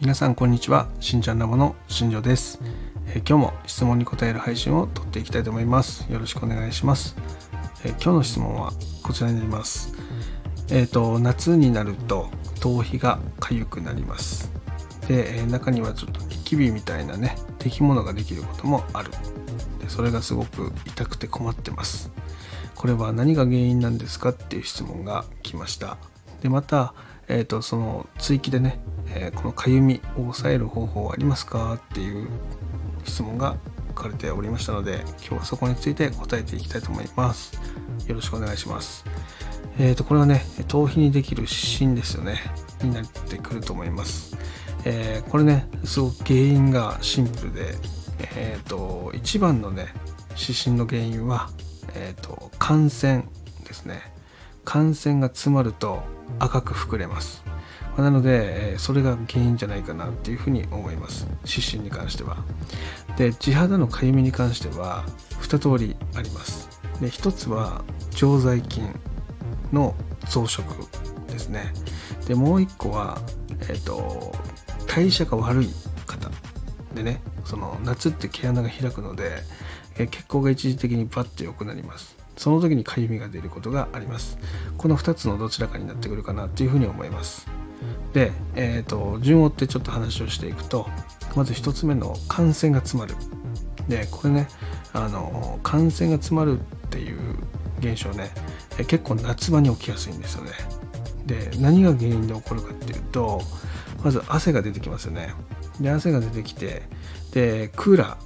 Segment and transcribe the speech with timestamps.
[0.00, 0.88] 皆さんこんにちは。
[1.00, 2.60] しんちゃんラボの新庄です、
[3.08, 6.06] えー、今日も質問に答える配信を撮っていきたいと思います。
[6.08, 7.16] よろしくお願いします、
[7.84, 8.72] えー、今日の質問は
[9.02, 9.92] こちらになります。
[10.70, 12.28] えっ、ー、と夏になると
[12.60, 14.52] 頭皮が痒くなります。
[15.08, 19.10] で、え中にはちょっとニキビみたいなね出来物ができることもある。
[19.80, 22.12] でそれがすごく痛くて困ってます。
[22.76, 25.96] これは何が原因なんですかっていう質問が来ました。
[26.40, 26.94] でまた
[27.28, 28.80] えーと、その追記でね、
[29.14, 32.28] えー、このかゆみを抑える方法はありますかっていう
[33.04, 33.56] 質問が
[33.88, 37.58] 書かれておりましたので今日はそこについて答えていきたいと思います。
[38.06, 39.04] よろしくお願いします。
[39.78, 42.38] えーとこれはね頭皮にできる湿疹ですよね。
[42.82, 44.36] になってくると思います、
[44.84, 47.74] えー、これねすごく原因がシンプルで
[48.36, 49.88] えっ、と一番のね
[50.36, 51.50] 湿疹の原因は
[51.94, 53.24] えっ、と感染
[53.64, 54.00] ですね。
[54.64, 56.02] 感染が詰まると
[56.38, 57.42] 赤く膨れます。
[58.02, 61.26] なのでそれが原因じゃないかなっていうふうに思います。
[61.44, 62.38] 湿疹に関しては。
[63.16, 65.04] で地肌のかゆみに関しては
[65.40, 66.68] 2通りあります。
[67.00, 68.88] で1つは常在菌
[69.72, 69.94] の
[70.28, 70.62] 増殖
[71.26, 71.72] ですね。
[72.26, 73.18] でもう1個は
[73.62, 74.32] えっ、ー、と
[74.86, 75.68] 代謝が悪い
[76.06, 76.30] 方。
[76.94, 79.42] でねその夏って毛穴が開くので
[79.98, 82.16] え血行が一時的にバッて良くなります。
[82.36, 84.38] その時にかゆみが出ることがあります。
[84.76, 87.48] この2つのどちらかになってくるかなというふうに思います。
[88.12, 90.86] で、えーと、順を追ってちょっと話をしていくと
[91.36, 93.14] まず1つ目の感染が詰まる。
[93.88, 94.48] でこれね
[94.92, 97.18] あの感染が詰まるっていう
[97.78, 98.30] 現象ね
[98.86, 100.52] 結構夏場に起きやすいんですよね。
[101.26, 103.40] で何が原因で起こるかっていうと
[104.02, 105.34] まず汗が出てきますよね。
[105.80, 106.82] で汗が出てきて
[107.32, 108.16] でクーラ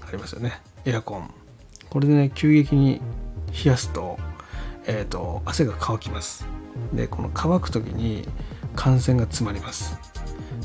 [0.00, 0.60] ーありますよね。
[0.84, 1.30] エアコン。
[1.90, 3.00] これでね急激に
[3.64, 4.18] 冷やすと,、
[4.86, 6.46] えーと、汗が乾きます。
[6.92, 8.26] でこの乾く時に
[8.74, 9.98] 汗腺が詰まります。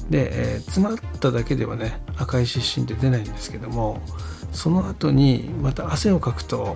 [0.09, 4.01] で、えー、詰まっただけではね赤い湿疹って出ないんですけども
[4.51, 6.75] その後にまた汗をかくと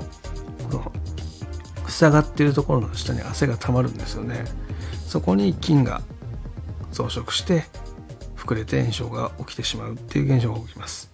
[0.70, 0.92] この
[1.88, 4.46] 塞がってるところの下に汗が溜まるんですよね。
[5.08, 6.02] そこに菌が
[6.92, 7.66] 増殖して
[8.36, 11.12] 膨れて炎症が起きてしまうっていう現象が起きます。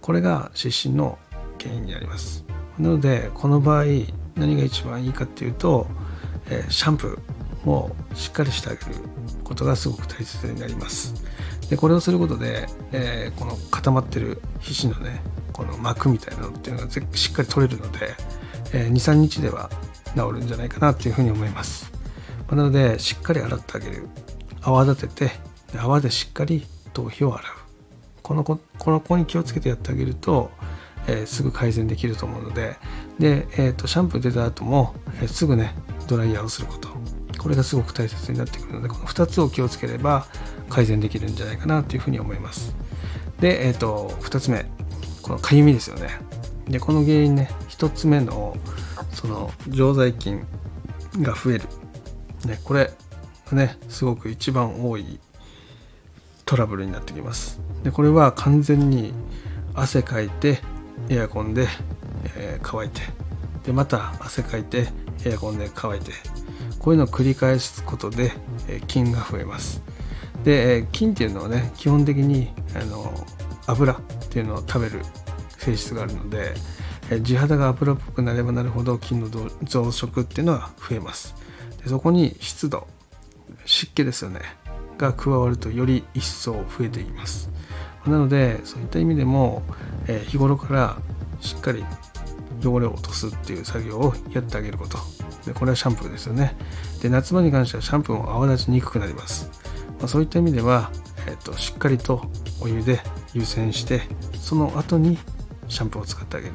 [0.00, 1.18] これが湿疹の
[1.60, 2.44] 原因になります。
[2.78, 3.84] なのでこの場合
[4.36, 5.86] 何が一番いいかっていうと、
[6.48, 7.41] えー、シャンプー。
[7.66, 9.00] をしっかりしてあげる
[9.44, 11.14] ことがすごく大切になります。
[11.70, 18.14] でこれをすることで、えー、この固まってる皮脂のねこの膜みたいなのっていうのがしっかり取れるので、
[18.72, 19.70] えー、23日では
[20.14, 21.92] 治るんじゃないかなっていうふうに思います。
[22.50, 24.08] なのでしっかり洗ってあげる。
[24.64, 25.32] 泡立てて
[25.76, 27.52] 泡でしっかり頭皮を洗う。
[28.22, 30.50] この子この子に気をつけてやってあげると
[31.06, 32.76] えー、すぐ改善できると思うので
[33.18, 35.74] で、えーと、シャンプー出た後も、えー、すぐね
[36.06, 36.88] ドライヤーをすること。
[37.42, 40.26] これがすごく大切になってくるのでこの2つを気をつければ
[40.68, 42.74] 改善できるんじゃないかなというふうに思います。
[43.40, 44.64] で、えーと、2つ目。
[45.22, 46.08] このかゆみですよね。
[46.68, 47.50] でこの原因ね。
[47.68, 48.56] 1つ目の
[49.12, 50.46] その常在菌
[51.20, 51.64] が増える、
[52.46, 52.92] ね、これ
[53.52, 55.18] ねすごく一番多い
[56.44, 57.60] トラブルになってきます。
[57.82, 59.12] でこれは完全に
[59.74, 60.60] 汗かいて
[61.08, 61.66] エアコンで、
[62.36, 63.00] えー、乾いて。
[63.64, 64.88] でまた汗かいて
[65.24, 66.12] エアコンで乾いて。
[66.82, 68.32] こういうのを繰り返すことで、
[68.68, 69.82] え、菌が増えます。
[70.44, 73.12] で、えー、菌っていうのはね基本的にあの
[73.66, 73.96] 油っ
[74.28, 75.00] ていうのを食べる
[75.58, 76.54] 性質があるので、
[77.10, 79.44] え地肌が油っぽくなればなるほど菌の増
[79.84, 81.34] 殖っていうのは増えます。
[81.82, 82.86] でそこに湿度
[83.64, 84.40] 湿気ですよね
[84.98, 87.50] が加わるとより一層増えています。
[88.06, 89.62] なのでそういった意味でも、
[90.08, 90.96] えー、日頃から
[91.40, 91.84] しっかり
[92.64, 94.98] 汚れを落とすっていう作業をやってあげること。
[95.46, 96.56] でこれはシャンプーですよね。
[97.00, 99.50] で夏場に関してはシャンプーも泡立ちにくくなります、
[99.98, 100.90] まあ、そういった意味では、
[101.26, 102.30] えーと、しっかりと
[102.60, 103.00] お湯で
[103.34, 104.02] 湯煎して
[104.34, 105.18] その後に
[105.68, 106.54] シャンプーを使ってあげる。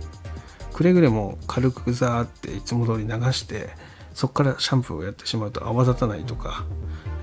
[0.73, 3.69] くれぐれも軽くザーっていつも通り流して
[4.13, 6.65] そこからシャンプーをやってしまうと泡立たないとか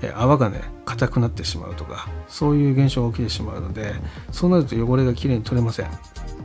[0.01, 3.93] え泡がね硬くなってしまうとかそういう現象が起きてしまうので
[4.31, 5.89] そうなると汚れがきれいに取れません。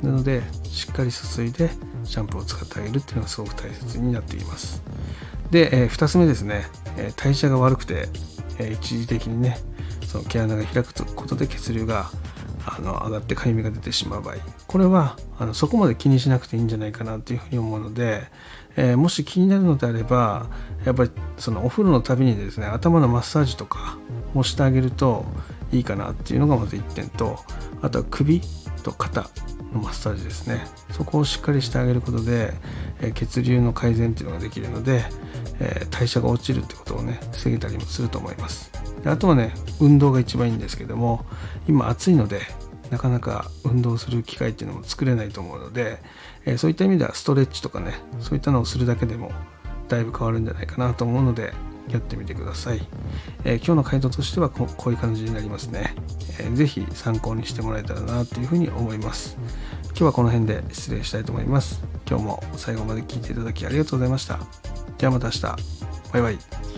[0.02, 1.70] なのでしっかりすすいで
[2.04, 4.82] シャンプーを使ってあげるっていうのがすごく大切になっています。
[5.50, 6.66] で、えー、2つ目ですね、
[6.96, 8.08] え代謝が悪くて、
[8.58, 9.58] え一時的にね
[10.06, 12.10] その毛穴が開くことで血流が
[12.66, 14.36] あの上がってかゆみが出てしまう場合。
[14.66, 18.22] これはあのそこまで気にしなくていいんじゃないかなというふうに思うので、
[18.76, 20.46] えー、もし気になるのであれば
[20.84, 23.98] やっぱりそのお風呂のたびにですね頭のマッサージとか
[24.34, 25.24] をしてあげると
[25.72, 27.38] いいかなっていうのがまず1点と
[27.82, 28.40] あとは首
[28.82, 29.28] と肩
[29.72, 30.64] のマッサージですね。
[30.90, 32.52] そこをしっかりしてあげることで、
[33.00, 35.04] え血流の改善っていうのができるので、
[35.60, 38.70] え代謝が落ちるってことをね防げたりもすると思います。
[39.02, 41.24] であとはね運動が一番いいんですけども
[41.66, 42.40] 今暑いので
[42.90, 45.98] なかなか運動する機会っていうのも作れないと思うので、
[46.44, 49.30] えそういった意味ではストレッチとかねそういったのをするだけでも
[49.88, 51.52] だいぶ変わるんじゃないかなと思うので
[51.92, 52.80] やってみてください、
[53.44, 55.94] えー、今日の回答としてはこういう感じになりますね、
[56.38, 59.36] えー、ぜひ参考にしてもらえたらなというふうに思います。
[59.90, 61.82] 今日はこの辺で失礼したいと思います。
[62.08, 64.40] 今日も最後まで聞いていただきありがとうございました。
[64.98, 65.42] ではまた明日。
[66.12, 66.69] バイバイ。